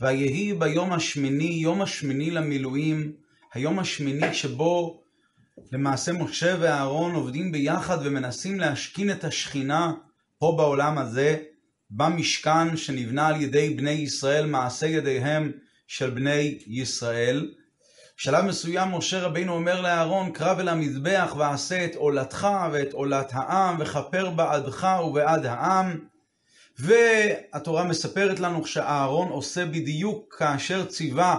[0.00, 3.12] ויהי ביום השמיני, יום השמיני למילואים,
[3.54, 5.02] היום השמיני שבו
[5.72, 9.92] למעשה משה ואהרון עובדים ביחד ומנסים להשכין את השכינה
[10.38, 11.36] פה בעולם הזה,
[11.90, 15.52] במשכן שנבנה על ידי בני ישראל, מעשה ידיהם
[15.86, 17.54] של בני ישראל.
[18.18, 23.76] בשלב מסוים משה רבינו אומר לאהרון, קרב אל המזבח ועשה את עולתך ואת עולת העם,
[23.80, 26.13] וכפר בעדך ובעד העם.
[26.78, 31.38] והתורה מספרת לנו שאהרון עושה בדיוק כאשר ציווה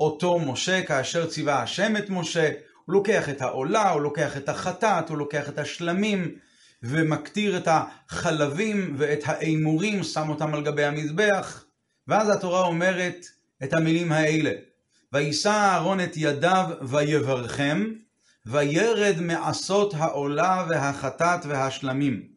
[0.00, 2.50] אותו משה, כאשר ציווה השם את משה,
[2.84, 6.34] הוא לוקח את העולה, הוא לוקח את החטאת, הוא לוקח את השלמים,
[6.82, 11.64] ומקטיר את החלבים ואת האימורים, שם אותם על גבי המזבח,
[12.08, 13.26] ואז התורה אומרת
[13.64, 14.50] את המילים האלה:
[15.12, 17.84] וישא אהרון את ידיו ויברכם,
[18.46, 22.31] וירד מעשות העולה והחטאת והשלמים.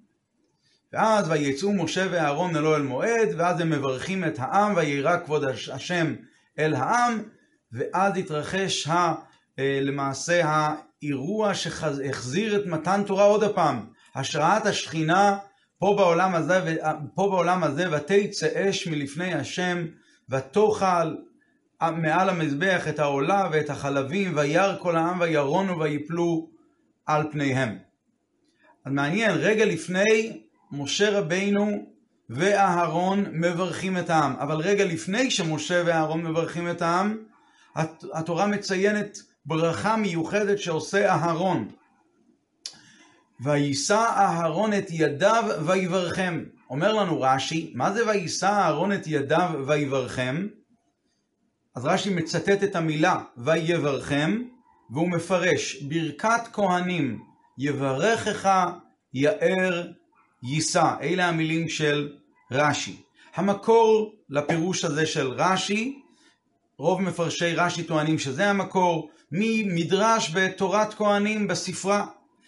[0.95, 6.15] ואז ויצאו משה ואהרון אל אוהל מועד, ואז הם מברכים את העם, וירא כבוד השם
[6.59, 7.23] אל העם,
[7.71, 9.13] ואז התרחש ה,
[9.59, 13.85] אה, למעשה האירוע שהחזיר את מתן תורה עוד הפעם.
[14.15, 15.37] השראת השכינה
[15.79, 16.75] פה בעולם הזה,
[17.15, 19.85] פה בעולם הזה ותצא אש מלפני השם,
[20.29, 21.15] ותאכל
[21.81, 26.49] מעל המזבח את העולה ואת החלבים, וירא כל העם וירונו ויפלו
[27.05, 27.77] על פניהם.
[28.85, 30.44] אז מעניין, רגע לפני
[30.77, 31.85] משה רבינו
[32.29, 37.17] ואהרון מברכים את העם, אבל רגע לפני שמשה ואהרון מברכים את העם,
[38.13, 41.69] התורה מציינת ברכה מיוחדת שעושה אהרון.
[43.39, 46.43] ויישא אהרון את ידיו ויברכם.
[46.69, 50.47] אומר לנו רש"י, מה זה ויישא אהרון את ידיו ויברכם?
[51.75, 54.41] אז רש"י מצטט את המילה ויברכם,
[54.89, 57.23] והוא מפרש, ברכת כהנים
[57.57, 58.49] יברכך
[59.13, 59.87] יאר
[60.45, 60.93] יישא.
[61.01, 62.13] אלה המילים של
[62.51, 62.95] רש"י.
[63.35, 66.01] המקור לפירוש הזה של רש"י,
[66.77, 72.05] רוב מפרשי רש"י טוענים שזה המקור, ממדרש בתורת כהנים בספרה.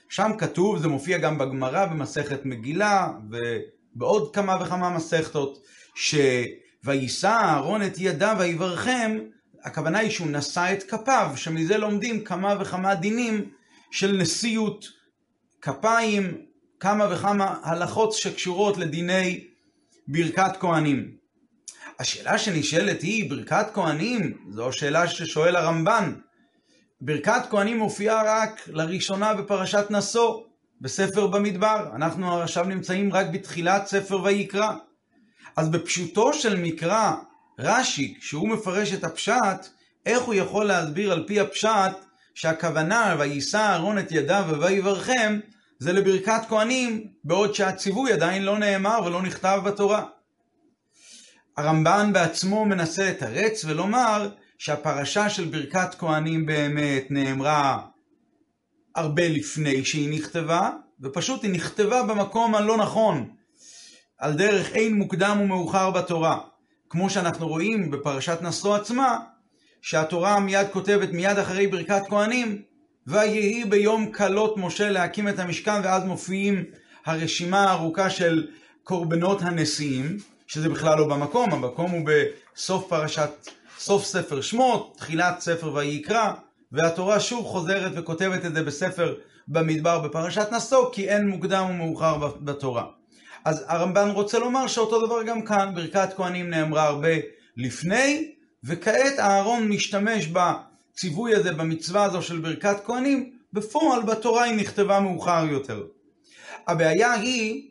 [0.09, 5.64] שם כתוב, זה מופיע גם בגמרא במסכת מגילה ובעוד כמה וכמה מסכתות,
[5.96, 9.19] שוישא אהרון את ידיו ויברכם,
[9.64, 13.50] הכוונה היא שהוא נשא את כפיו, שמזה לומדים כמה וכמה דינים
[13.91, 14.85] של נשיאות
[15.62, 16.47] כפיים,
[16.80, 19.44] כמה וכמה הלכות שקשורות לדיני
[20.08, 21.12] ברכת כהנים.
[22.00, 26.14] השאלה שנשאלת היא, ברכת כהנים, זו השאלה ששואל הרמב"ן,
[27.02, 30.42] ברכת כהנים מופיעה רק לראשונה בפרשת נשוא,
[30.82, 31.92] בספר במדבר.
[31.96, 34.72] אנחנו עכשיו נמצאים רק בתחילת ספר ויקרא.
[35.56, 37.14] אז בפשוטו של מקרא,
[37.59, 39.68] רש"י, כשהוא מפרש את הפשט,
[40.06, 42.06] איך הוא יכול להסביר על פי הפשט
[42.36, 45.40] שהכוונה ויישא אהרון את ידיו ויברכם
[45.80, 50.06] זה לברכת כהנים, בעוד שהציווי עדיין לא נאמר ולא נכתב בתורה.
[51.58, 57.80] הרמב"ן בעצמו מנסה לתרץ ולומר שהפרשה של ברכת כהנים באמת נאמרה
[58.96, 60.70] הרבה לפני שהיא נכתבה,
[61.02, 63.30] ופשוט היא נכתבה במקום הלא נכון,
[64.18, 66.40] על דרך אין מוקדם ומאוחר בתורה.
[66.90, 69.20] כמו שאנחנו רואים בפרשת נשוא עצמה,
[69.82, 72.62] שהתורה מיד כותבת מיד אחרי ברכת כהנים,
[73.07, 76.63] ויהי ביום כלות משה להקים את המשכן, ואז מופיעים
[77.06, 78.47] הרשימה הארוכה של
[78.84, 82.07] קורבנות הנשיאים, שזה בכלל לא במקום, המקום הוא
[82.56, 83.29] בסוף פרשת
[83.79, 86.31] סוף ספר שמות, תחילת ספר ויקרא,
[86.72, 89.16] והתורה שוב חוזרת וכותבת את זה בספר
[89.47, 92.85] במדבר בפרשת נשוא, כי אין מוקדם ומאוחר בתורה.
[93.46, 97.13] אז הרמב"ן רוצה לומר שאותו דבר גם כאן, ברכת כהנים נאמרה הרבה
[97.57, 98.31] לפני,
[98.63, 100.28] וכעת אהרון משתמש
[100.97, 105.84] בציווי הזה, במצווה הזו של ברכת כהנים, בפועל בתורה היא נכתבה מאוחר יותר.
[106.68, 107.69] הבעיה היא,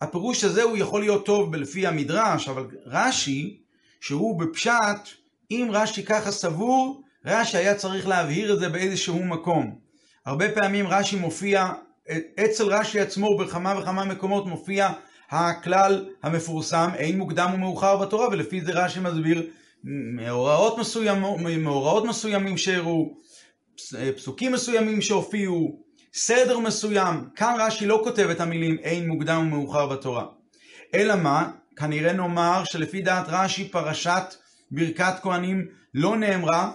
[0.00, 3.60] הפירוש הזה הוא יכול להיות טוב לפי המדרש, אבל רש"י,
[4.00, 5.08] שהוא בפשט,
[5.50, 9.78] אם רש"י ככה סבור, רש"י היה צריך להבהיר את זה באיזשהו מקום.
[10.26, 11.72] הרבה פעמים רש"י מופיע,
[12.44, 14.90] אצל רש"י עצמו בכמה וכמה מקומות מופיע
[15.30, 19.50] הכלל המפורסם, אין מוקדם ומאוחר בתורה, ולפי זה רש"י מסביר
[19.84, 20.76] מאורעות,
[21.58, 23.16] מאורעות מסוימים שהראו,
[24.16, 25.84] פסוקים מסוימים שהופיעו,
[26.14, 27.28] סדר מסוים.
[27.36, 30.26] כאן רש"י לא כותב את המילים אין מוקדם ומאוחר בתורה.
[30.94, 31.50] אלא מה?
[31.76, 34.34] כנראה נאמר שלפי דעת רש"י פרשת
[34.70, 36.72] ברכת כהנים לא נאמרה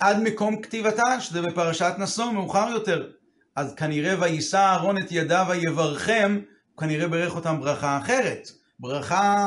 [0.00, 3.08] עד מקום כתיבתה, שזה בפרשת נשוא, מאוחר יותר.
[3.56, 8.48] אז כנראה ויישא אהרון את ידיו ויברכם, הוא כנראה ברך אותם ברכה אחרת.
[8.78, 9.44] ברכה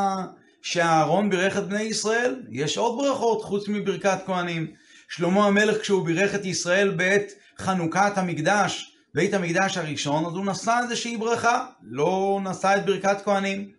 [0.63, 2.35] שאהרון בירך את בני ישראל.
[2.49, 4.67] יש עוד ברכות חוץ מברכת כהנים.
[5.09, 10.79] שלמה המלך כשהוא בירך את ישראל בעת חנוכת המקדש, בית המקדש הראשון, אז הוא נשא
[10.83, 13.71] איזושהי ברכה, לא נשא את ברכת כהנים.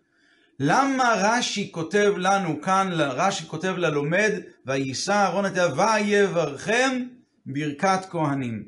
[0.59, 4.31] למה רש"י כותב לנו כאן, רש"י כותב ללומד,
[4.65, 7.03] ויישא אהרון את ויברכם
[7.45, 8.63] ברכת כהנים.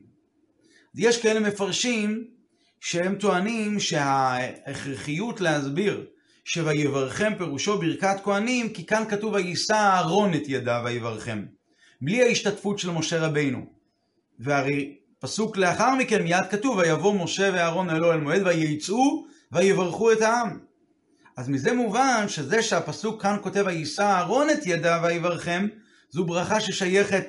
[0.95, 2.23] יש כאלה מפרשים
[2.79, 6.05] שהם טוענים שההכרחיות להסביר
[6.47, 11.45] שויברכם פירושו ברכת כהנים, כי כאן כתוב ויישא אהרון את ידיו ויברכם,
[12.01, 13.65] בלי ההשתתפות של משה רבינו.
[14.39, 20.21] והרי פסוק לאחר מכן מיד כתוב ויבוא משה ואהרון אלו אל מועד וייצאו ויברכו את
[20.21, 20.59] העם.
[21.38, 25.67] אז מזה מובן שזה שהפסוק כאן כותב ויישא אהרון את ידיו ויברכם,
[26.09, 27.25] זו ברכה ששייכת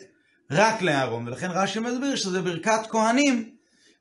[0.50, 3.50] רק לאהרון, ולכן רש"י מסביר שזה ברכת כהנים,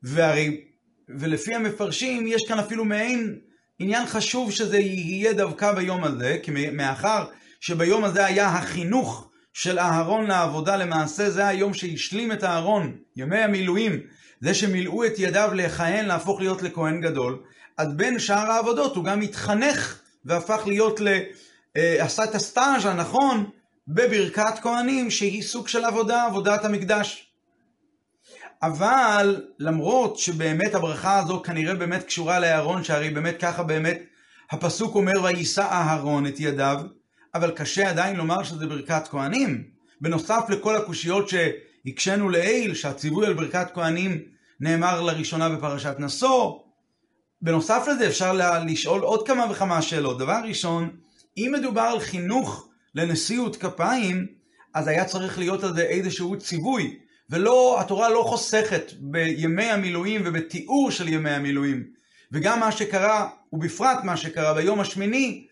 [0.03, 0.61] והרי,
[1.09, 3.39] ולפי המפרשים יש כאן אפילו מעין
[3.79, 7.25] עניין חשוב שזה יהיה דווקא ביום הזה, כי מאחר
[7.59, 13.99] שביום הזה היה החינוך של אהרון לעבודה, למעשה זה היום שהשלים את אהרון, ימי המילואים,
[14.41, 17.43] זה שמילאו את ידיו לכהן, להפוך להיות לכהן גדול,
[17.77, 21.07] אז בין שאר העבודות הוא גם התחנך והפך להיות, ל...
[21.77, 23.49] אה, עשה את הסטאז' הנכון
[23.87, 27.26] בברכת כהנים, שהיא סוג של עבודה, עבודת המקדש.
[28.63, 34.01] אבל למרות שבאמת הברכה הזו כנראה באמת קשורה לאהרון, שהרי באמת ככה באמת
[34.51, 36.81] הפסוק אומר ויישא אהרון את ידיו,
[37.35, 39.63] אבל קשה עדיין לומר שזה ברכת כהנים.
[40.01, 44.21] בנוסף לכל הקושיות שהקשינו לעיל, שהציווי על ברכת כהנים
[44.59, 46.59] נאמר לראשונה בפרשת נשוא,
[47.41, 48.33] בנוסף לזה אפשר
[48.65, 50.17] לשאול עוד כמה וכמה שאלות.
[50.17, 50.89] דבר ראשון,
[51.37, 54.27] אם מדובר על חינוך לנשיאות כפיים,
[54.73, 56.99] אז היה צריך להיות על זה איזשהו ציווי.
[57.29, 61.83] ולא, התורה לא חוסכת בימי המילואים ובתיאור של ימי המילואים.
[62.31, 65.47] וגם מה שקרה, ובפרט מה שקרה ביום השמיני,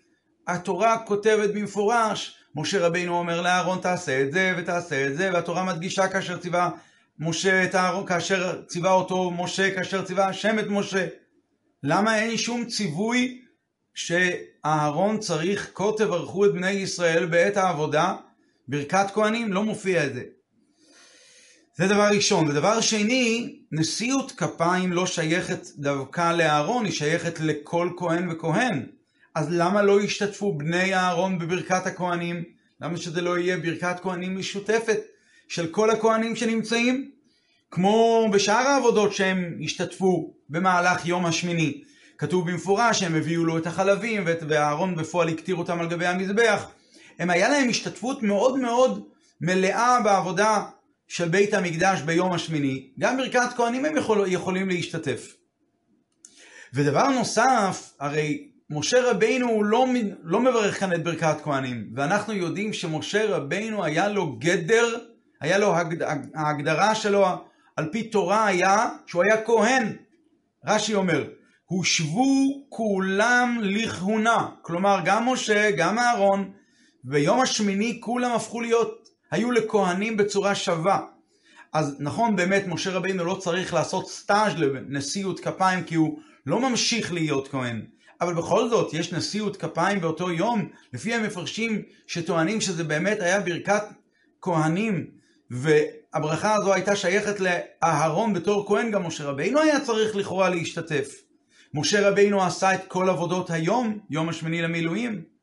[0.48, 6.08] התורה כותבת במפורש, משה רבינו אומר לאהרון תעשה את זה ותעשה את זה, והתורה מדגישה
[6.08, 6.70] כאשר ציווה
[7.20, 11.08] משה את אהרון, כאשר ציווה אותו משה, כאשר ציווה השם את משה.
[11.84, 13.42] למה אין שום ציווי
[13.94, 18.16] שאהרון צריך כה תברכו את בני ישראל בעת העבודה?
[18.68, 20.22] ברכת כהנים לא מופיע את זה.
[21.78, 22.48] זה דבר ראשון.
[22.48, 28.86] ודבר שני, נשיאות כפיים לא שייכת דווקא לאהרון, היא שייכת לכל כהן וכהן.
[29.36, 32.44] אז למה לא ישתתפו בני אהרון בברכת הכהנים?
[32.82, 35.00] למה שזה לא יהיה ברכת כהנים משותפת
[35.48, 37.12] של כל הכהנים שנמצאים?
[37.72, 41.82] כמו בשאר העבודות שהם השתתפו במהלך יום השמיני.
[42.18, 46.66] כתוב במפורש שהם הביאו לו את החלבים ואהרון בפועל הקטיר אותם על גבי המזבח.
[47.20, 49.04] הם היה להם השתתפות מאוד מאוד
[49.42, 50.64] מלאה בעבודה
[51.08, 52.90] של בית המקדש ביום השמיני.
[53.00, 55.36] גם ברכת כהנים הם יכול, יכולים להשתתף.
[56.74, 59.86] ודבר נוסף, הרי משה רבינו לא,
[60.24, 64.98] לא מברך כאן את ברכת כהנים, ואנחנו יודעים שמשה רבינו היה לו גדר,
[65.42, 65.76] היה לו
[66.36, 67.26] ההגדרה שלו
[67.76, 69.96] על פי תורה היה שהוא היה כהן.
[70.66, 71.28] רש"י אומר,
[71.66, 76.52] הושבו כולם לכהונה, כלומר גם משה, גם אהרון,
[77.04, 81.02] ביום השמיני כולם הפכו להיות, היו לכהנים בצורה שווה.
[81.74, 87.14] אז נכון באמת משה רבינו לא צריך לעשות סטאז' לנשיאות כפיים כי הוא לא ממשיך
[87.14, 87.86] להיות כהן.
[88.22, 93.84] אבל בכל זאת יש נשיאות כפיים באותו יום, לפי המפרשים שטוענים שזה באמת היה ברכת
[94.42, 95.08] כהנים,
[95.52, 101.14] והברכה הזו הייתה שייכת לאהרון בתור כהן, גם משה רבינו היה צריך לכאורה להשתתף.
[101.74, 105.35] משה רבינו עשה את כל עבודות היום, יום השמיני למילואים.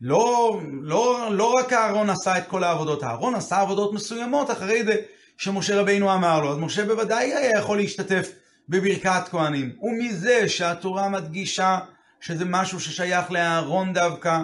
[0.00, 4.96] לא, לא, לא רק אהרון עשה את כל העבודות, אהרון עשה עבודות מסוימות אחרי זה
[5.36, 8.32] שמשה רבינו אמר לו, אז משה בוודאי היה יכול להשתתף
[8.68, 9.76] בברכת כהנים.
[9.82, 11.78] ומזה שהתורה מדגישה
[12.20, 14.42] שזה משהו ששייך לאהרון דווקא,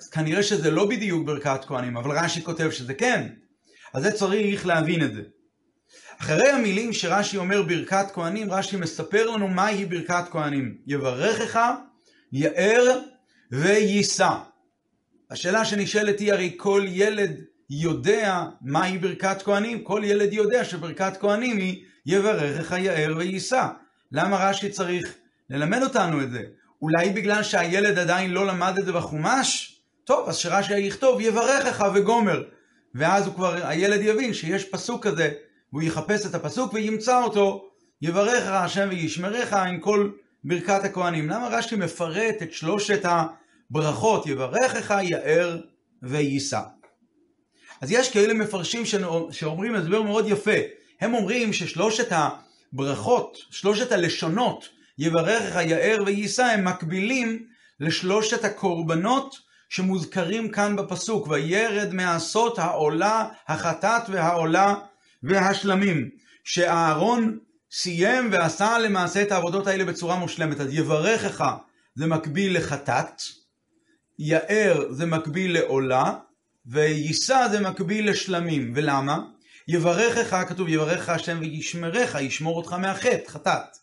[0.00, 3.28] אז כנראה שזה לא בדיוק ברכת כהנים, אבל רש"י כותב שזה כן.
[3.94, 5.22] אז זה צריך להבין את זה.
[6.20, 10.76] אחרי המילים שרש"י אומר ברכת כהנים, רש"י מספר לנו מהי ברכת כהנים.
[10.86, 11.60] יברכך,
[12.32, 13.00] יאר
[13.52, 14.51] ויישא.
[15.32, 21.56] השאלה שנשאלת היא הרי כל ילד יודע מהי ברכת כהנים, כל ילד יודע שברכת כהנים
[21.56, 23.66] היא יברכך יאר ויישא.
[24.12, 25.14] למה רש"י צריך
[25.50, 26.40] ללמד אותנו את זה?
[26.82, 29.76] אולי בגלל שהילד עדיין לא למד את זה בחומש?
[30.04, 32.42] טוב, אז שרש"י יכתוב יברכך וגומר.
[32.94, 35.30] ואז הוא כבר, הילד יבין שיש פסוק כזה,
[35.72, 37.68] והוא יחפש את הפסוק וימצא אותו,
[38.02, 40.10] יברכך השם וישמרך עם כל
[40.44, 41.28] ברכת הכהנים.
[41.28, 43.04] למה רש"י מפרט את שלושת
[43.72, 45.60] הברכות, יברכך, יאר
[46.02, 46.60] ויישא?
[47.80, 48.82] אז יש כאלה מפרשים
[49.30, 50.56] שאומרים הסבר מאוד יפה.
[51.00, 57.46] הם אומרים ששלושת הברכות, שלושת הלשונות, יברכך, יאר ויישא, הם מקבילים
[57.80, 59.36] לשלושת הקורבנות
[59.68, 64.74] שמוזכרים כאן בפסוק, וירד מעשות העולה, החטאת והעולה
[65.22, 66.10] והשלמים,
[66.44, 67.38] שאהרון
[67.70, 70.60] סיים ועשה למעשה את העבודות האלה בצורה מושלמת.
[70.60, 71.44] אז יברכך
[71.94, 73.22] זה מקביל לחטאת,
[74.18, 76.14] יאר זה מקביל לעולה,
[76.66, 78.72] ויישא זה מקביל לשלמים.
[78.76, 79.18] ולמה?
[79.68, 83.76] יברכך, כתוב יברכך השם וישמרך, ישמור אותך מהחטא, חטאת.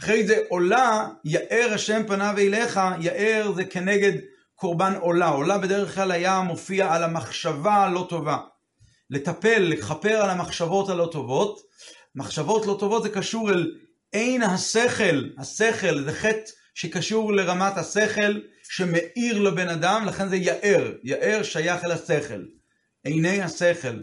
[0.00, 4.12] אחרי זה עולה, יאר השם פניו אליך, יאר זה כנגד
[4.54, 5.28] קורבן עולה.
[5.28, 8.36] עולה בדרך כלל היה מופיע על המחשבה הלא טובה.
[9.10, 11.60] לטפל, לכפר על המחשבות הלא טובות.
[12.14, 13.72] מחשבות לא טובות זה קשור אל
[14.12, 15.24] עין השכל.
[15.38, 20.92] השכל זה חטא שקשור לרמת השכל, שמאיר לבן אדם, לכן זה יאר.
[21.02, 22.42] יאר שייך אל השכל.
[23.04, 24.02] עיני השכל.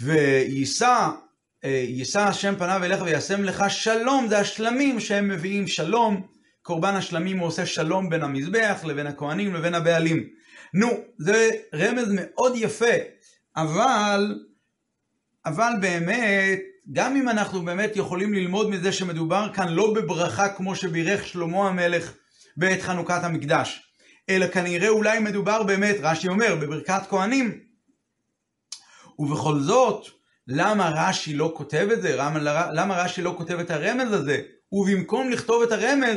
[0.00, 1.08] ויישא
[1.64, 6.26] יישא השם פניו אליך וישם לך שלום, זה השלמים שהם מביאים שלום.
[6.62, 10.28] קורבן השלמים הוא עושה שלום בין המזבח לבין הכהנים לבין הבעלים.
[10.74, 10.88] נו,
[11.18, 12.94] זה רמז מאוד יפה,
[13.56, 14.40] אבל,
[15.46, 16.60] אבל באמת,
[16.92, 22.12] גם אם אנחנו באמת יכולים ללמוד מזה שמדובר כאן לא בברכה כמו שבירך שלמה המלך
[22.56, 23.82] בעת חנוכת המקדש,
[24.28, 27.60] אלא כנראה אולי מדובר באמת, רש"י אומר, בברכת כהנים.
[29.18, 30.06] ובכל זאת,
[30.48, 32.16] למה רש"י לא כותב את זה?
[32.16, 32.38] למה,
[32.72, 34.42] למה רש"י לא כותב את הרמז הזה?
[34.72, 36.16] ובמקום לכתוב את הרמז,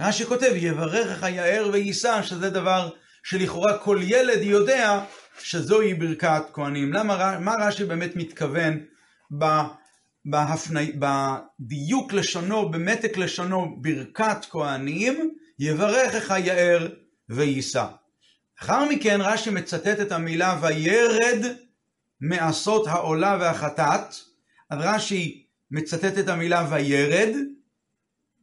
[0.00, 2.90] רש"י כותב, יברכך יאר ויישא, שזה דבר
[3.22, 5.04] שלכאורה כל ילד יודע
[5.38, 6.92] שזוהי ברכת כהנים.
[6.92, 8.80] למה, מה רש"י באמת מתכוון
[10.24, 10.92] בהפני,
[11.60, 16.88] בדיוק לשונו, במתק לשונו, ברכת כהנים, יברכך יאר
[17.28, 17.86] ויישא.
[18.60, 21.56] לאחר מכן רש"י מצטט את המילה וירד
[22.20, 24.14] מעשות העולה והחטאת,
[24.70, 27.34] אז רש"י מצטט את המילה וירד,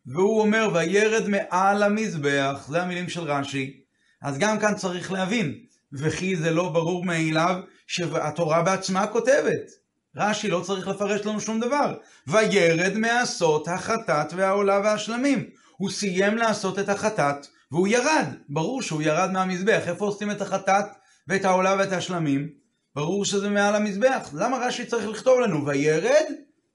[0.05, 3.81] והוא אומר וירד מעל המזבח, זה המילים של רש"י.
[4.21, 5.59] אז גם כאן צריך להבין,
[5.93, 7.55] וכי זה לא ברור מאליו
[7.87, 9.71] שהתורה בעצמה כותבת.
[10.15, 11.97] רש"י לא צריך לפרש לנו שום דבר.
[12.27, 15.49] וירד מעשות החטאת והעולה והשלמים.
[15.77, 18.25] הוא סיים לעשות את החטאת והוא ירד.
[18.49, 19.83] ברור שהוא ירד מהמזבח.
[19.87, 20.85] איפה עושים את החטאת
[21.27, 22.49] ואת העולה ואת השלמים?
[22.95, 24.29] ברור שזה מעל המזבח.
[24.33, 26.25] למה רש"י צריך לכתוב לנו וירד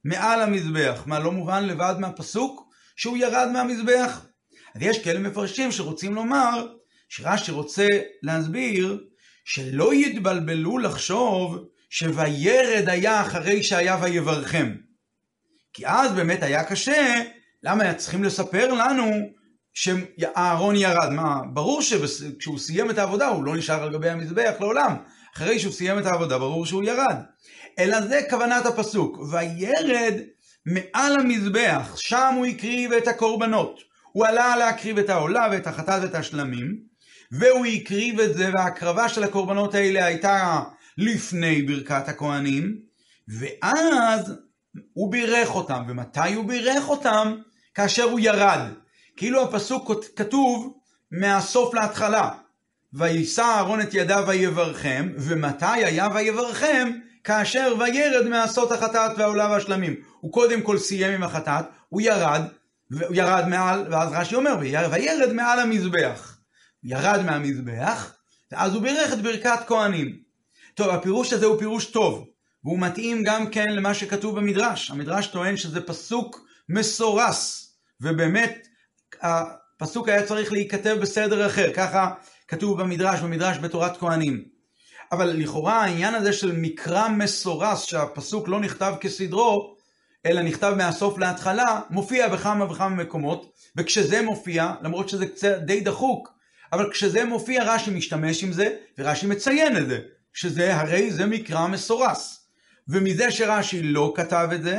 [0.05, 1.03] מעל המזבח?
[1.07, 4.27] מה, לא מובן לבד מהפסוק שהוא ירד מהמזבח?
[4.75, 6.67] אז יש כאלה מפרשים שרוצים לומר
[7.09, 7.87] שרש"י רוצה
[8.23, 9.05] להסביר
[9.45, 14.75] שלא יתבלבלו לחשוב שוירד היה אחרי שהיה ויברכם.
[15.73, 17.23] כי אז באמת היה קשה,
[17.63, 19.11] למה צריכים לספר לנו
[19.75, 21.11] שאהרון ירד?
[21.11, 24.97] מה, ברור שכשהוא סיים את העבודה הוא לא נשאר על גבי המזבח לעולם.
[25.37, 27.17] אחרי שהוא סיים את העבודה, ברור שהוא ירד.
[27.79, 29.19] אלא זה כוונת הפסוק.
[29.33, 30.15] וירד
[30.67, 33.81] מעל המזבח, שם הוא הקריב את הקורבנות.
[34.13, 36.77] הוא עלה להקריב את העולה ואת החטאת ואת השלמים,
[37.33, 40.63] והוא הקריב את זה, וההקרבה של הקורבנות האלה הייתה
[40.99, 42.79] לפני ברכת הכהנים,
[43.29, 44.33] ואז
[44.93, 45.83] הוא בירך אותם.
[45.89, 47.37] ומתי הוא בירך אותם?
[47.75, 48.61] כאשר הוא ירד.
[49.17, 50.79] כאילו הפסוק כתוב
[51.11, 52.31] מהסוף להתחלה.
[52.93, 56.91] ויישא אהרון את ידיו ויברכם, ומתי היה ויברכם?
[57.25, 59.95] כאשר וירד מעשות החטאת והעולה והשלמים.
[60.21, 62.43] הוא קודם כל סיים עם החטאת, הוא ירד,
[62.93, 64.57] הוא ירד מעל, ואז רש"י אומר,
[64.91, 66.37] וירד מעל המזבח.
[66.85, 68.15] ירד מהמזבח,
[68.53, 70.17] ואז הוא בירך את ברכת כהנים.
[70.75, 72.27] טוב, הפירוש הזה הוא פירוש טוב,
[72.65, 74.91] והוא מתאים גם כן למה שכתוב במדרש.
[74.91, 78.69] המדרש טוען שזה פסוק מסורס, ובאמת
[79.23, 82.11] הפסוק היה צריך להיכתב בסדר אחר, ככה
[82.49, 84.45] כתוב במדרש, במדרש בתורת כהנים.
[85.13, 89.77] אבל לכאורה העניין הזה של מקרא מסורס, שהפסוק לא נכתב כסדרו,
[90.27, 96.33] אלא נכתב מהסוף להתחלה, מופיע בכמה וכמה מקומות, וכשזה מופיע, למרות שזה קצת די דחוק,
[96.73, 99.99] אבל כשזה מופיע רש"י משתמש עם זה, ורש"י מציין את זה,
[100.33, 102.47] שזה הרי זה מקרא מסורס.
[102.89, 104.79] ומזה שרש"י לא כתב את זה,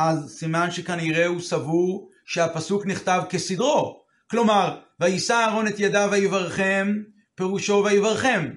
[0.00, 4.02] אז סימן שכנראה הוא סבור שהפסוק נכתב כסדרו.
[4.30, 7.02] כלומר, ויישא אהרון את ידיו ויברכם,
[7.34, 8.50] פירושו ויברכם.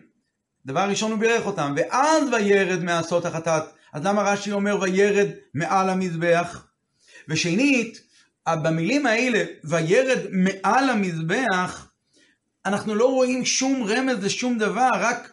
[0.66, 3.64] דבר ראשון הוא בירך אותם, ואז וירד מעשות החטאת.
[3.94, 6.68] אז למה רש"י אומר וירד מעל המזבח?
[7.30, 8.02] ושנית,
[8.50, 11.88] במילים האלה, וירד מעל המזבח,
[12.66, 15.32] אנחנו לא רואים שום רמז לשום דבר, רק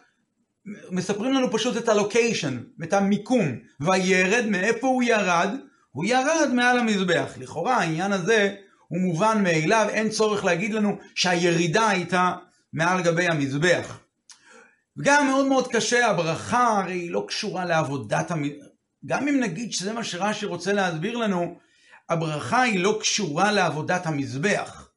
[0.91, 3.59] מספרים לנו פשוט את הלוקיישן, את המיקום.
[3.79, 5.49] וירד, מאיפה הוא ירד?
[5.91, 7.33] הוא ירד מעל המזבח.
[7.37, 8.55] לכאורה העניין הזה
[8.87, 12.33] הוא מובן מאליו, אין צורך להגיד לנו שהירידה הייתה
[12.73, 13.99] מעל גבי המזבח.
[14.97, 18.65] וגם מאוד מאוד קשה, הברכה הרי היא לא קשורה לעבודת המזבח.
[19.05, 21.57] גם אם נגיד שזה מה שרש"י רוצה להסביר לנו,
[22.09, 24.89] הברכה היא לא קשורה לעבודת המזבח.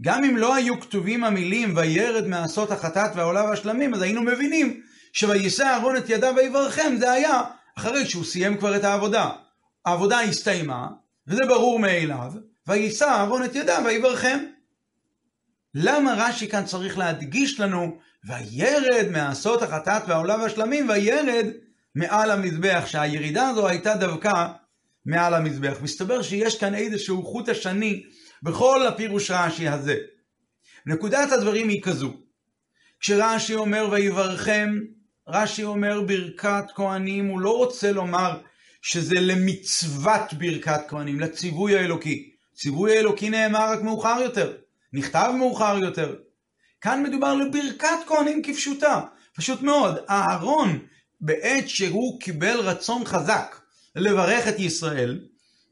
[0.00, 4.80] גם אם לא היו כתובים המילים וירד מעשות החטאת והעולה והשלמים, אז היינו מבינים
[5.12, 7.42] שוישא אהרון את ידיו ויברכם, זה היה
[7.78, 9.30] אחרי שהוא סיים כבר את העבודה.
[9.84, 10.88] העבודה הסתיימה,
[11.26, 12.32] וזה ברור מאליו,
[12.66, 14.38] ויישא אהרון את ידיו ויברכם.
[15.74, 21.46] למה רש"י כאן צריך להדגיש לנו, וירד מעשות החטאת והעולה והשלמים, וירד
[21.94, 24.46] מעל המזבח, שהירידה הזו הייתה דווקא
[25.06, 25.76] מעל המזבח.
[25.82, 28.02] מסתבר שיש כאן איזשהו חוט השני
[28.42, 29.96] בכל הפירוש רש"י הזה.
[30.86, 32.14] נקודת הדברים היא כזו,
[33.00, 34.80] כשרש"י אומר ויברכם,
[35.28, 38.40] רש"י אומר ברכת כהנים, הוא לא רוצה לומר
[38.86, 42.30] שזה למצוות ברכת כהנים, לציווי האלוקי.
[42.54, 44.52] ציווי האלוקי נאמר רק מאוחר יותר,
[44.92, 46.14] נכתב מאוחר יותר.
[46.80, 49.00] כאן מדובר לברכת כהנים כפשוטה,
[49.36, 49.98] פשוט מאוד.
[50.10, 50.78] אהרון,
[51.20, 53.56] בעת שהוא קיבל רצון חזק
[53.96, 55.20] לברך את ישראל,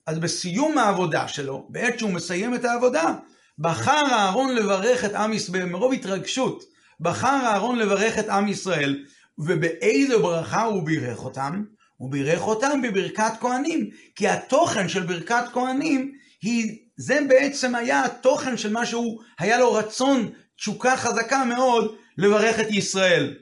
[0.07, 3.14] אז בסיום העבודה שלו, בעת שהוא מסיים את העבודה,
[3.59, 6.64] בחר אהרון לברך את עם ישראל, מרוב התרגשות,
[7.00, 9.04] בחר אהרון לברך את עם ישראל,
[9.38, 11.64] ובאיזו ברכה הוא בירך אותם?
[12.02, 18.56] הוא בירך אותם בברכת כהנים, כי התוכן של ברכת כהנים, היא, זה בעצם היה התוכן
[18.56, 23.35] של מה שהוא, היה לו רצון, תשוקה חזקה מאוד, לברך את ישראל.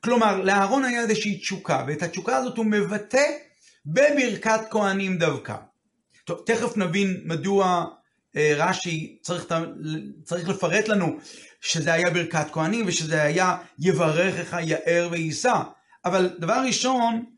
[0.00, 3.26] כלומר, לאהרון היה איזושהי תשוקה, ואת התשוקה הזאת הוא מבטא
[3.86, 5.54] בברכת כהנים דווקא.
[6.24, 7.84] טוב, תכף נבין מדוע
[8.36, 9.46] אה, רש"י צריך,
[10.24, 11.18] צריך לפרט לנו
[11.60, 15.60] שזה היה ברכת כהנים ושזה היה יברכך יאר ויישא.
[16.04, 17.33] אבל דבר ראשון,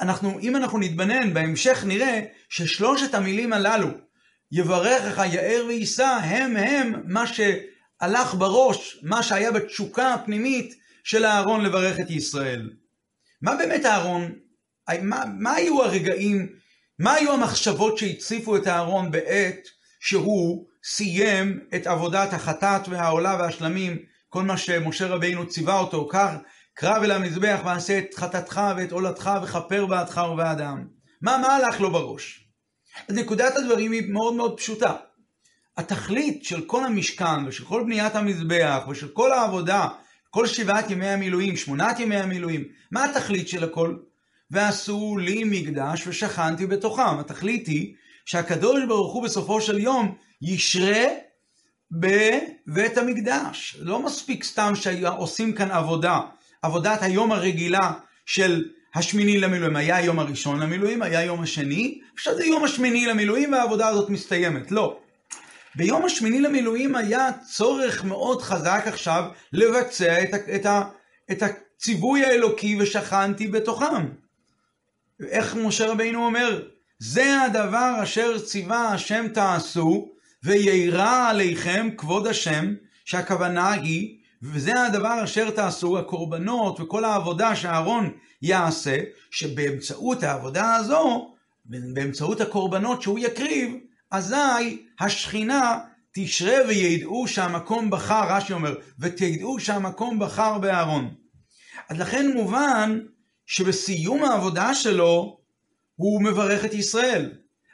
[0.00, 3.88] אנחנו, אם אנחנו נתבנן, בהמשך נראה ששלושת המילים הללו,
[4.52, 10.74] יברכך יאר ויישא, הם הם מה שהלך בראש, מה שהיה בתשוקה הפנימית
[11.04, 12.70] של אהרון לברך את ישראל.
[13.42, 14.32] מה באמת אהרון,
[15.02, 16.48] מה, מה היו הרגעים,
[16.98, 19.68] מה היו המחשבות שהציפו את אהרון בעת
[20.00, 26.32] שהוא סיים את עבודת החטאת והעולה והשלמים, כל מה שמשה רבינו ציווה אותו, קח,
[26.80, 30.84] קרב אל המזבח ועשה את חטאתך ואת עולתך וכפר בעדך ובעדם.
[31.22, 32.48] מה, מה הלך לו בראש?
[33.08, 34.94] אז נקודת הדברים היא מאוד מאוד פשוטה.
[35.76, 39.88] התכלית של כל המשכן ושל כל בניית המזבח ושל כל העבודה,
[40.30, 43.96] כל שבעת ימי המילואים, שמונת ימי המילואים, מה התכלית של הכל?
[44.50, 47.18] ועשו לי מקדש ושכנתי בתוכם.
[47.18, 51.04] התכלית היא שהקדוש ברוך הוא בסופו של יום ישרה
[51.90, 53.76] בבית המקדש.
[53.80, 56.20] לא מספיק סתם שעושים כאן עבודה,
[56.62, 57.92] עבודת היום הרגילה
[58.26, 59.76] של השמיני למילואים.
[59.76, 64.70] היה יום הראשון למילואים, היה יום השני, עכשיו זה יום השמיני למילואים והעבודה הזאת מסתיימת.
[64.70, 65.00] לא.
[65.74, 70.82] ביום השמיני למילואים היה צורך מאוד חזק עכשיו לבצע את, ה, את, ה,
[71.30, 74.08] את הציווי האלוקי ושכנתי בתוכם.
[75.28, 76.62] איך משה רבינו אומר?
[76.98, 80.08] זה הדבר אשר ציווה השם תעשו,
[80.42, 88.10] וירא עליכם כבוד השם, שהכוונה היא, וזה הדבר אשר תעשו, הקורבנות וכל העבודה שאהרון
[88.42, 88.96] יעשה,
[89.30, 93.74] שבאמצעות העבודה הזו, באמצעות הקורבנות שהוא יקריב,
[94.10, 95.78] אזי השכינה
[96.12, 101.14] תשרה וידעו שהמקום בחר, רש"י אומר, ותדעו שהמקום בחר באהרון.
[101.88, 103.00] אז לכן מובן
[103.46, 105.38] שבסיום העבודה שלו,
[105.96, 107.32] הוא מברך את ישראל.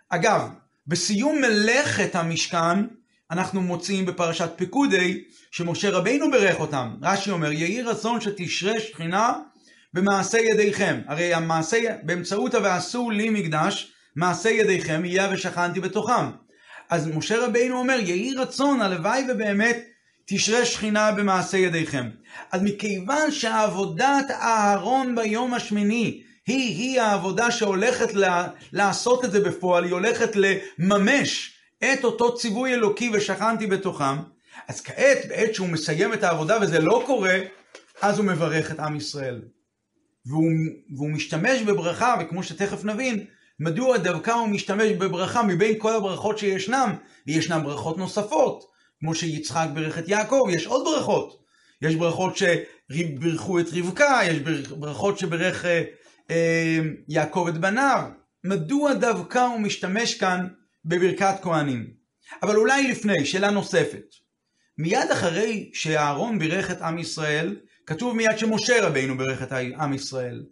[0.08, 0.48] אגב,
[0.86, 2.86] בסיום מלאכת המשכן,
[3.30, 6.94] אנחנו מוצאים בפרשת פקודי, שמשה רבינו ברך אותם.
[7.02, 9.32] רש"י אומר, יהי רצון שתשרה שכינה
[9.94, 11.00] במעשה ידיכם.
[11.06, 16.30] הרי המעשה, באמצעות ה"ועשו לי מקדש", מעשה ידיכם יהיה ושכנתי בתוכם.
[16.90, 19.78] אז משה רבינו אומר, יהי רצון, הלוואי ובאמת
[20.26, 22.08] תשרה שכינה במעשה ידיכם.
[22.52, 29.92] אז מכיוון שעבודת אהרון ביום השמיני היא-היא העבודה שהולכת לה, לעשות את זה בפועל, היא
[29.92, 31.53] הולכת לממש
[31.92, 34.16] את אותו ציווי אלוקי ושכנתי בתוכם,
[34.68, 37.38] אז כעת, בעת שהוא מסיים את העבודה וזה לא קורה,
[38.02, 39.42] אז הוא מברך את עם ישראל.
[40.26, 40.50] והוא,
[40.96, 43.24] והוא משתמש בברכה, וכמו שתכף נבין,
[43.60, 48.64] מדוע דווקא הוא משתמש בברכה מבין כל הברכות שישנם, וישנם ברכות נוספות,
[49.00, 51.44] כמו שיצחק ברך את יעקב, יש עוד ברכות.
[51.82, 54.38] יש ברכות שבירכו את רבקה, יש
[54.70, 55.82] ברכות שברך אה,
[56.30, 58.02] אה, יעקב את בניו.
[58.44, 60.48] מדוע דווקא הוא משתמש כאן
[60.84, 61.90] בברכת כהנים?
[62.42, 64.04] אבל אולי לפני, שאלה נוספת.
[64.78, 70.42] מיד אחרי שאהרון בירך את עם ישראל, כתוב מיד שמשה רבינו בירך את עם ישראל.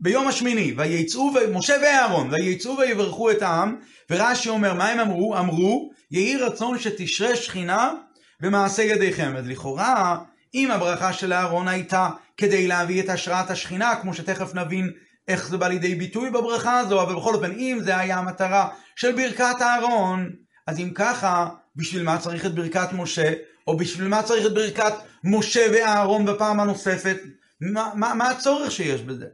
[0.00, 3.76] ביום השמיני, ויצאו, משה ואהרון, ויצאו ויברכו את העם,
[4.10, 5.38] ורש"י אומר, מה הם אמרו?
[5.38, 7.92] אמרו, יהי רצון שתשרה שכינה
[8.40, 9.36] במעשה ידיכם.
[9.36, 10.18] אז לכאורה,
[10.54, 14.90] אם הברכה של אהרון הייתה כדי להביא את השראת השכינה, כמו שתכף נבין
[15.28, 19.12] איך זה בא לידי ביטוי בברכה הזו, אבל בכל אופן, אם זה היה המטרה של
[19.12, 20.30] ברכת אהרון,
[20.66, 23.32] אז אם ככה, בשביל מה צריך את ברכת משה,
[23.66, 24.92] או בשביל מה צריך את ברכת
[25.24, 27.16] משה ואהרון בפעם הנוספת?
[27.60, 29.26] מה, מה, מה הצורך שיש בזה?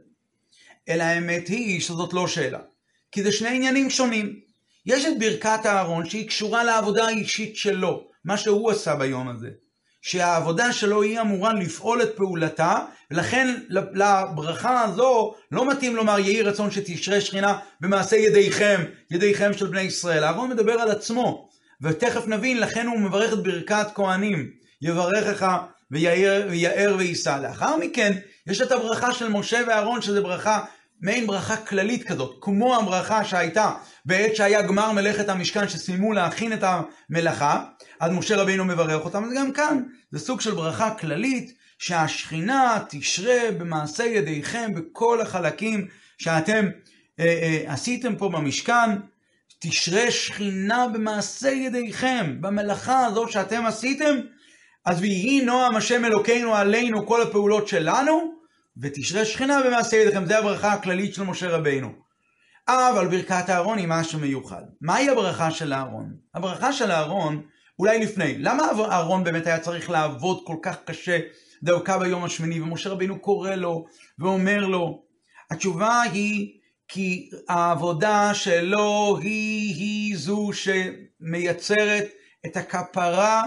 [0.89, 2.59] אלא האמת היא שזאת לא שאלה.
[3.11, 4.39] כי זה שני עניינים שונים.
[4.85, 8.07] יש את ברכת אהרון שהיא קשורה לעבודה האישית שלו.
[8.25, 9.49] מה שהוא עשה ביום הזה.
[10.01, 12.75] שהעבודה שלו היא אמורה לפעול את פעולתה,
[13.11, 19.81] ולכן לברכה הזו לא מתאים לומר יהי רצון שתשרה שכינה במעשה ידיכם, ידיכם של בני
[19.81, 20.23] ישראל.
[20.23, 21.49] אהרון מדבר על עצמו,
[21.81, 24.49] ותכף נבין, לכן הוא מברך את ברכת כהנים,
[24.81, 25.57] יברכך
[25.91, 27.39] ויער ויישא.
[27.41, 28.13] לאחר מכן,
[28.47, 30.59] יש את הברכה של משה ואהרון, שזה ברכה,
[31.01, 33.71] מעין ברכה כללית כזאת, כמו הברכה שהייתה
[34.05, 37.63] בעת שהיה גמר מלאכת המשכן, שסיימו להכין את המלאכה,
[37.99, 43.51] אז משה רבינו מברך אותם, אז גם כאן זה סוג של ברכה כללית, שהשכינה תשרה
[43.57, 45.87] במעשה ידיכם בכל החלקים
[46.17, 46.65] שאתם
[47.19, 48.89] אה, אה, עשיתם פה במשכן,
[49.59, 54.15] תשרה שכינה במעשה ידיכם, במלאכה הזאת שאתם עשיתם,
[54.85, 58.40] אז ויהי נועם השם אלוקינו עלינו כל הפעולות שלנו,
[58.77, 60.25] ותשרה שכינה במעשה ידיכם.
[60.25, 61.91] זה הברכה הכללית של משה רבינו.
[62.67, 64.61] אבל ברכת אהרון היא משהו מיוחד.
[64.81, 66.13] מהי הברכה של אהרון?
[66.33, 67.41] הברכה של אהרון,
[67.79, 71.19] אולי לפני, למה אהרון באמת היה צריך לעבוד כל כך קשה
[71.63, 73.85] דווקא ביום השמיני, ומשה רבינו קורא לו
[74.19, 75.03] ואומר לו?
[75.51, 82.05] התשובה היא כי העבודה שלו היא, היא זו שמייצרת
[82.45, 83.43] את הכפרה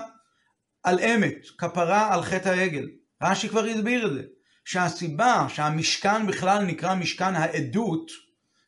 [0.83, 2.89] על אמת, כפרה על חטא העגל.
[3.23, 4.23] רש"י כבר הסביר את זה,
[4.65, 8.11] שהסיבה שהמשכן בכלל נקרא משכן העדות,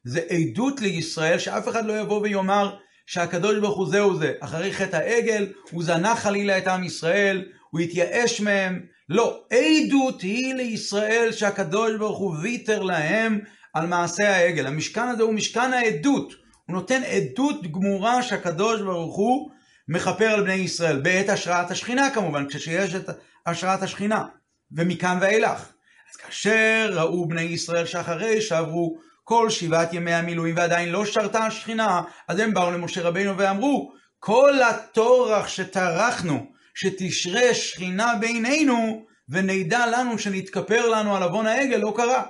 [0.04, 4.32] זה עדות לישראל, שאף אחד לא יבוא ויאמר שהקדוש ברוך הוא זהו זה.
[4.40, 8.80] אחרי חטא העגל, הוא זנח חלילה את עם ישראל, הוא התייאש מהם.
[9.08, 13.40] לא, עדות היא לישראל שהקדוש ברוך הוא ויתר להם
[13.74, 14.66] על מעשה העגל.
[14.66, 16.32] המשכן הזה הוא משכן העדות.
[16.66, 19.50] הוא נותן עדות גמורה שהקדוש ברוך הוא
[19.88, 23.10] מכפר על בני ישראל, בעת השראת השכינה כמובן, כשיש את
[23.46, 24.24] השראת השכינה,
[24.72, 25.72] ומכאן ואילך.
[26.16, 32.02] אז כאשר ראו בני ישראל שאחרי שעברו כל שבעת ימי המילואים ועדיין לא שרתה השכינה,
[32.28, 40.88] אז הם באו למשה רבינו ואמרו, כל הטורח שטרחנו, שתשרה שכינה בינינו, ונדע לנו שנתכפר
[40.88, 42.22] לנו על עוון העגל, לא קרה.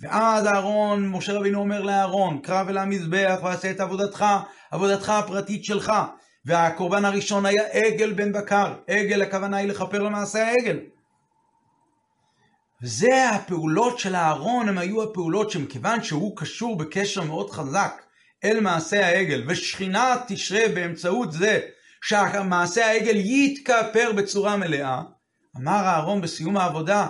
[0.00, 4.24] ואז אהרון, משה רבינו אומר לאהרון, קרב אל המזבח ועשה את עבודתך,
[4.70, 5.92] עבודתך הפרטית שלך.
[6.44, 8.74] והקורבן הראשון היה עגל בן בקר.
[8.86, 10.78] עגל הכוונה היא לכפר למעשה העגל.
[12.82, 18.02] וזה הפעולות של אהרון, הם היו הפעולות שמכיוון שהוא קשור בקשר מאוד חזק
[18.44, 21.60] אל מעשה העגל, ושכינה תשרה באמצעות זה
[22.04, 25.02] שהמעשה העגל יתכפר בצורה מלאה,
[25.56, 27.08] אמר אהרון בסיום העבודה,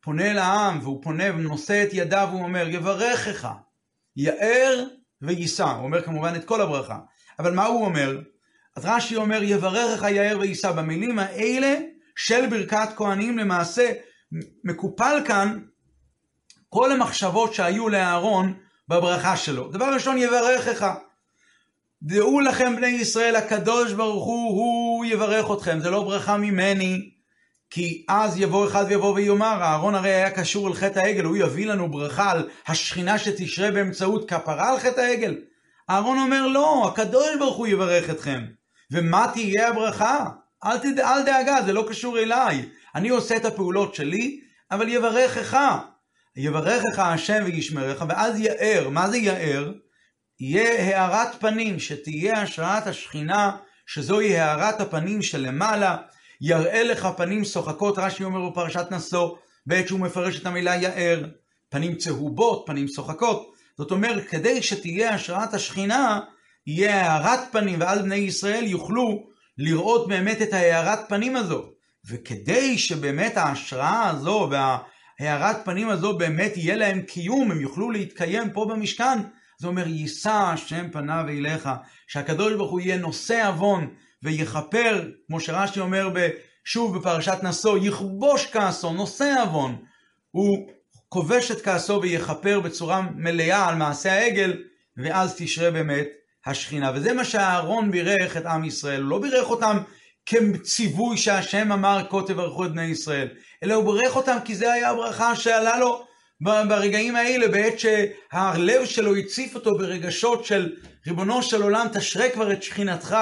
[0.00, 3.48] פונה לעם, והוא פונה ונושא את ידיו, והוא אומר, יברכך,
[4.16, 4.84] יאר
[5.22, 5.64] ויישא.
[5.64, 6.98] הוא אומר כמובן את כל הברכה.
[7.38, 8.20] אבל מה הוא אומר?
[8.76, 10.72] אז רש"י אומר, יברכך יאר ויישא.
[10.72, 11.78] במילים האלה
[12.16, 13.92] של ברכת כהנים למעשה
[14.64, 15.58] מקופל כאן
[16.68, 18.54] כל המחשבות שהיו לאהרון
[18.88, 19.68] בברכה שלו.
[19.68, 20.94] דבר ראשון, יברכך.
[22.02, 25.80] דעו לכם בני ישראל, הקדוש ברוך הוא, הוא יברך אתכם.
[25.80, 27.10] זה לא ברכה ממני,
[27.70, 31.66] כי אז יבוא אחד ויבוא ויאמר, אהרון הרי היה קשור אל חטא העגל, הוא יביא
[31.66, 35.38] לנו ברכה על השכינה שתשרה באמצעות כפרה על חטא העגל.
[35.90, 38.44] אהרון אומר, לא, הקדוש ברוך הוא יברך אתכם.
[38.90, 40.24] ומה תהיה הברכה?
[40.64, 41.00] אל, תד...
[41.00, 42.68] אל דאגה, זה לא קשור אליי.
[42.94, 45.58] אני עושה את הפעולות שלי, אבל יברכך.
[46.36, 48.88] יברכך השם וישמרך, ואז יאר.
[48.88, 49.72] מה זה יאר?
[50.40, 55.96] יהיה הארת פנים, שתהיה השראת השכינה, שזוהי הארת הפנים שלמעלה.
[56.40, 61.24] יראה לך פנים שוחקות, רש"י אומר בפרשת נשוא, בעת שהוא מפרש את המילה יאר.
[61.68, 63.52] פנים צהובות, פנים שוחקות.
[63.78, 66.20] זאת אומרת, כדי שתהיה השראת השכינה,
[66.66, 69.29] יהיה הארת פנים, ואז בני ישראל יוכלו
[69.62, 71.64] לראות באמת את ההארת פנים הזו.
[72.08, 78.66] וכדי שבאמת ההשראה הזו וההארת פנים הזו באמת יהיה להם קיום, הם יוכלו להתקיים פה
[78.70, 79.18] במשכן,
[79.58, 81.68] זה אומר, יישא השם פניו אליך,
[82.06, 86.08] שהקדוש ברוך הוא יהיה נושא עוון ויכפר, כמו שרש"י אומר
[86.64, 89.76] שוב בפרשת נשוא, יכבוש כעסו, נושא עוון.
[90.30, 90.70] הוא
[91.08, 94.62] כובש את כעסו ויכפר בצורה מלאה על מעשה העגל,
[94.96, 96.06] ואז תשרה באמת
[96.46, 96.92] השכינה.
[96.94, 99.02] וזה מה שאהרון בירך את עם ישראל.
[99.02, 99.78] הוא לא בירך אותם
[100.26, 103.28] כציווי שהשם אמר כה תברכו את בני ישראל,
[103.62, 106.04] אלא הוא בירך אותם כי זה היה הברכה שעלה לו
[106.40, 110.72] ברגעים האלה, בעת שהלב שלו הציף אותו ברגשות של
[111.06, 113.16] ריבונו של עולם, תשרה כבר את שכינתך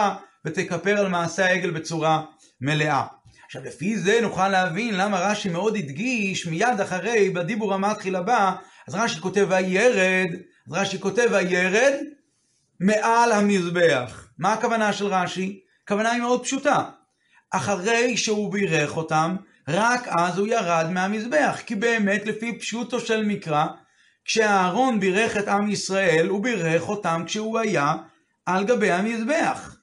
[0.44, 2.24] ותכפר על מעשה העגל בצורה
[2.60, 3.04] מלאה.
[3.46, 8.52] עכשיו לפי זה נוכל להבין למה רש"י מאוד הדגיש מיד אחרי בדיבור המתחיל הבא,
[8.88, 10.28] אז רש"י כותב וירד,
[10.66, 11.94] אז רש"י כותב וירד
[12.80, 14.28] מעל המזבח.
[14.38, 15.60] מה הכוונה של רש"י?
[15.84, 16.84] הכוונה היא מאוד פשוטה.
[17.50, 19.36] אחרי שהוא בירך אותם,
[19.68, 21.58] רק אז הוא ירד מהמזבח.
[21.66, 23.66] כי באמת, לפי פשוטו של מקרא,
[24.24, 27.94] כשאהרון בירך את עם ישראל, הוא בירך אותם כשהוא היה
[28.46, 29.76] על גבי המזבח.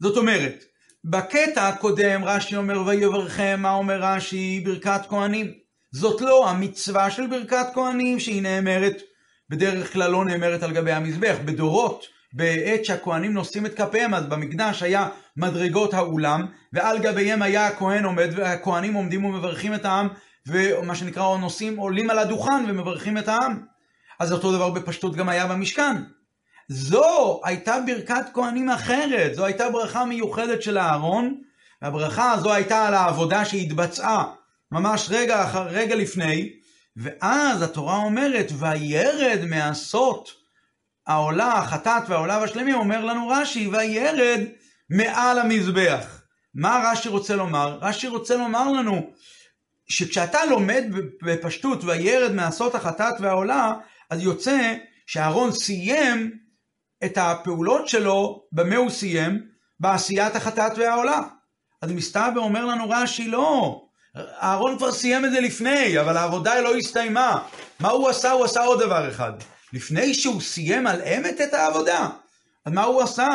[0.00, 0.64] זאת אומרת,
[1.04, 4.60] בקטע הקודם רש"י אומר ויברכם, מה אומר רש"י?
[4.64, 5.52] ברכת כהנים.
[5.92, 9.02] זאת לא המצווה של ברכת כהנים שהיא נאמרת,
[9.50, 11.36] בדרך כלל לא נאמרת על גבי המזבח.
[11.44, 18.04] בדורות, בעת שהכהנים נושאים את כפיהם, אז במקדש היה מדרגות האולם, ועל גביהם היה הכהן
[18.04, 20.08] עומד, והכהנים עומדים ומברכים את העם,
[20.46, 23.60] ומה שנקרא נושאים, עולים על הדוכן ומברכים את העם.
[24.20, 25.96] אז אותו דבר בפשטות גם היה במשכן.
[26.68, 31.34] זו הייתה ברכת כהנים אחרת, זו הייתה ברכה מיוחדת של אהרון,
[31.82, 34.24] והברכה הזו הייתה על העבודה שהתבצעה
[34.72, 36.52] ממש רגע, אחר, רגע לפני,
[37.00, 40.30] ואז התורה אומרת, וירד מעשות
[41.06, 44.40] העולה, החטאת והעולה והשלמים, אומר לנו רש"י, וירד
[44.90, 46.22] מעל המזבח.
[46.54, 47.78] מה רש"י רוצה לומר?
[47.80, 49.10] רש"י רוצה לומר לנו
[49.88, 50.84] שכשאתה לומד
[51.22, 53.74] בפשטות וירד מעשות החטאת והעולה,
[54.10, 54.74] אז יוצא
[55.06, 56.38] שאהרון סיים
[57.04, 59.46] את הפעולות שלו, במה הוא סיים?
[59.80, 61.20] בעשיית החטאת והעולה.
[61.82, 63.82] אז מסתבר אומר לנו רש"י, לא,
[64.16, 67.42] אהרון כבר סיים את זה לפני, אבל העבודה לא הסתיימה.
[67.80, 68.30] מה הוא עשה?
[68.30, 69.32] הוא עשה עוד דבר אחד.
[69.72, 72.08] לפני שהוא סיים על אמת את העבודה,
[72.66, 73.26] אז מה הוא עשה?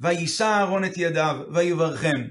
[0.00, 2.24] ויישא אהרון את ידיו, ויברכם.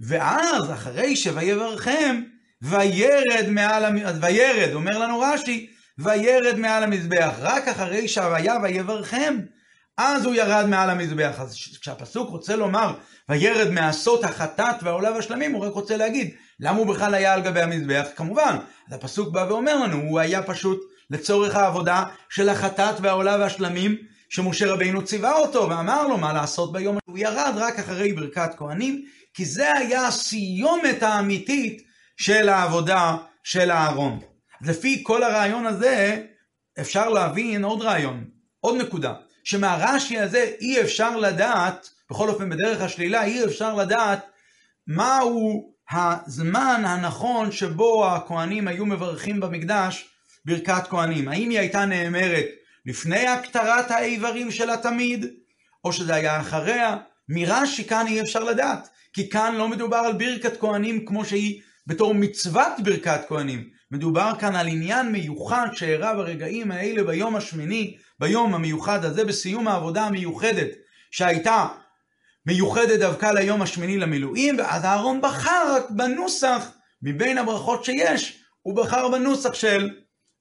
[0.00, 2.22] ואז, אחרי שויברכם,
[2.62, 3.84] וירד מעל,
[4.20, 7.34] וירד, אומר לנו רש"י, וירד מעל המזבח.
[7.38, 9.38] רק אחרי שהוויה ויברכם,
[9.96, 11.34] אז הוא ירד מעל המזבח.
[11.38, 12.94] אז כשהפסוק רוצה לומר,
[13.32, 17.60] וירד מעשות החטאת והעולה והשלמים, הוא רק רוצה להגיד, למה הוא בכלל היה על גבי
[17.60, 18.06] המזבח?
[18.16, 18.56] כמובן,
[18.88, 23.96] אז הפסוק בא ואומר לנו, הוא היה פשוט לצורך העבודה של החטאת והעולה והשלמים,
[24.28, 26.98] שמשה רבינו ציווה אותו ואמר לו מה לעשות ביום.
[27.04, 31.82] הוא ירד רק אחרי ברכת כהנים, כי זה היה הסיומת האמיתית
[32.16, 34.20] של העבודה של אהרון.
[34.62, 36.22] לפי כל הרעיון הזה,
[36.80, 38.24] אפשר להבין עוד רעיון,
[38.60, 39.12] עוד נקודה,
[39.44, 44.20] שמהרש"י הזה אי אפשר לדעת, בכל אופן בדרך השלילה, אי אפשר לדעת
[44.86, 50.08] מהו הזמן הנכון שבו הכהנים היו מברכים במקדש
[50.44, 51.28] ברכת כהנים.
[51.28, 52.44] האם היא הייתה נאמרת
[52.86, 55.26] לפני הקטרת האיברים של התמיד,
[55.84, 56.96] או שזה היה אחריה?
[57.28, 62.14] מרש"י כאן אי אפשר לדעת, כי כאן לא מדובר על ברכת כהנים כמו שהיא בתור
[62.14, 63.68] מצוות ברכת כהנים.
[63.90, 70.04] מדובר כאן על עניין מיוחד שאירע ברגעים האלה ביום השמיני, ביום המיוחד הזה, בסיום העבודה
[70.04, 70.68] המיוחדת
[71.10, 71.66] שהייתה
[72.46, 76.70] מיוחדת דווקא ליום השמיני למילואים, ואז אהרון בחר בנוסח,
[77.02, 79.90] מבין הברכות שיש, הוא בחר בנוסח של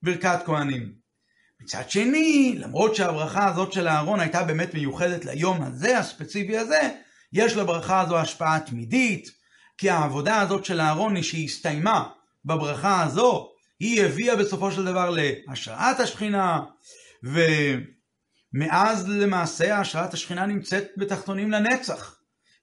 [0.04, 0.94] ברכת כהנים.
[1.62, 6.90] מצד שני, למרות שהברכה הזאת של אהרון הייתה באמת מיוחדת ליום הזה, הספציפי הזה,
[7.34, 9.32] יש לברכה הזו השפעה תמידית,
[9.78, 12.10] כי העבודה הזאת של אהרון, שהסתיימה
[12.46, 16.60] בברכה הזו, היא הביאה בסופו של דבר להשראת השכינה,
[18.54, 22.18] ומאז למעשה השראת השכינה נמצאת בתחתונים לנצח.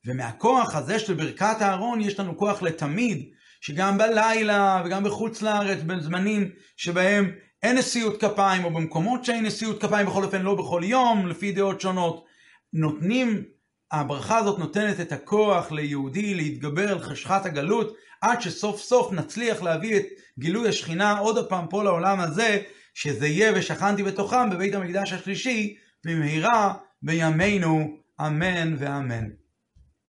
[0.06, 6.50] ומהכוח הזה של ברכת אהרון יש לנו כוח לתמיד, שגם בלילה וגם בחוץ לארץ, בזמנים
[6.76, 7.30] שבהם
[7.62, 11.80] אין נשיאות כפיים, או במקומות שאין נשיאות כפיים, בכל אופן לא בכל יום, לפי דעות
[11.80, 12.24] שונות,
[12.72, 13.44] נותנים,
[13.92, 19.96] הברכה הזאת נותנת את הכוח ליהודי להתגבר על חשכת הגלות, עד שסוף סוף נצליח להביא
[19.96, 20.04] את
[20.38, 22.62] גילוי השכינה עוד פעם פה לעולם הזה,
[23.00, 29.28] שזה יהיה ושכנתי בתוכם בבית המקדש השלישי, במהרה בימינו, אמן ואמן.